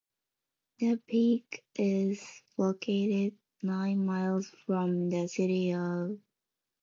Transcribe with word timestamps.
The 0.79 0.99
peak 1.05 1.63
is 1.75 2.23
located 2.57 3.35
nine 3.61 4.03
miles 4.03 4.49
from 4.65 5.11
the 5.11 5.27
city 5.27 5.73
of 5.75 6.09
Mesquite. 6.09 6.19